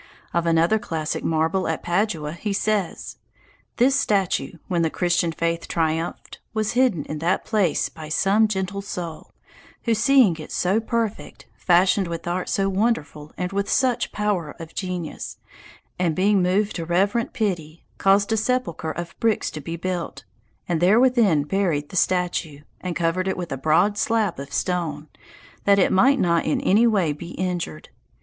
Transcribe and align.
Of 0.33 0.47
another 0.47 0.79
classic 0.79 1.23
marble 1.23 1.67
at 1.67 1.83
Padua 1.83 2.31
he 2.31 2.53
says, 2.53 3.17
"This 3.77 3.95
statue, 3.95 4.53
when 4.67 4.81
the 4.81 4.89
Christian 4.89 5.31
faith 5.31 5.67
triumphed, 5.67 6.39
was 6.55 6.71
hidden 6.71 7.05
in 7.05 7.19
that 7.19 7.45
place 7.45 7.87
by 7.87 8.09
some 8.09 8.47
gentle 8.47 8.81
soul, 8.81 9.31
who, 9.83 9.93
seeing 9.93 10.37
it 10.37 10.51
so 10.51 10.79
perfect, 10.79 11.45
fashioned 11.55 12.07
with 12.07 12.27
art 12.27 12.49
so 12.49 12.67
wonderful, 12.67 13.31
and 13.37 13.51
with 13.53 13.69
such 13.69 14.11
power 14.11 14.55
of 14.57 14.73
genius, 14.73 15.37
and 15.99 16.15
being 16.15 16.41
moved 16.41 16.75
to 16.77 16.85
reverent 16.85 17.31
pity, 17.31 17.85
caused 17.99 18.31
a 18.31 18.37
sepulchre 18.37 18.89
of 18.89 19.15
bricks 19.19 19.51
to 19.51 19.61
be 19.61 19.75
built, 19.75 20.23
and 20.67 20.81
there 20.81 20.99
within 20.99 21.43
buried 21.43 21.89
the 21.89 21.95
statue, 21.95 22.61
and 22.79 22.95
covered 22.95 23.27
it 23.27 23.37
with 23.37 23.51
a 23.51 23.55
broad 23.55 23.99
slab 23.99 24.39
of 24.39 24.51
stone, 24.51 25.09
that 25.65 25.77
it 25.77 25.91
might 25.91 26.19
not 26.19 26.43
in 26.43 26.59
any 26.61 26.87
way 26.87 27.13
be 27.13 27.33
injured. 27.35 27.89